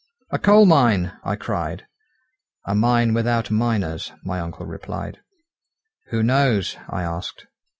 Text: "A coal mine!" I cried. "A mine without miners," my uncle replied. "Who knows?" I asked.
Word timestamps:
"A 0.31 0.39
coal 0.39 0.65
mine!" 0.65 1.11
I 1.23 1.35
cried. 1.35 1.85
"A 2.65 2.73
mine 2.73 3.13
without 3.13 3.51
miners," 3.51 4.11
my 4.23 4.39
uncle 4.39 4.65
replied. 4.65 5.19
"Who 6.07 6.23
knows?" 6.23 6.75
I 6.89 7.03
asked. 7.03 7.45